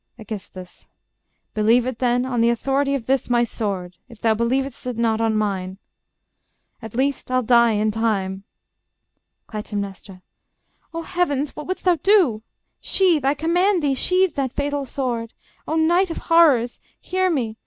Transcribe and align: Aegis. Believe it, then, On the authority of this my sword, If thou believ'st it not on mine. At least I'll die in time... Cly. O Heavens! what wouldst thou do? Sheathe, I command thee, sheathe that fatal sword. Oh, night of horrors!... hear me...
Aegis. 0.17 0.87
Believe 1.53 1.85
it, 1.85 1.99
then, 1.99 2.25
On 2.25 2.41
the 2.41 2.49
authority 2.49 2.95
of 2.95 3.05
this 3.05 3.29
my 3.29 3.43
sword, 3.43 3.97
If 4.09 4.19
thou 4.19 4.33
believ'st 4.33 4.87
it 4.87 4.97
not 4.97 5.21
on 5.21 5.37
mine. 5.37 5.77
At 6.81 6.95
least 6.95 7.29
I'll 7.29 7.43
die 7.43 7.73
in 7.73 7.91
time... 7.91 8.43
Cly. 9.45 9.61
O 10.91 11.03
Heavens! 11.03 11.55
what 11.55 11.67
wouldst 11.67 11.85
thou 11.85 11.97
do? 11.97 12.41
Sheathe, 12.81 13.25
I 13.25 13.35
command 13.35 13.83
thee, 13.83 13.93
sheathe 13.93 14.33
that 14.33 14.53
fatal 14.53 14.85
sword. 14.85 15.33
Oh, 15.67 15.75
night 15.75 16.09
of 16.09 16.17
horrors!... 16.17 16.79
hear 16.99 17.29
me... 17.29 17.57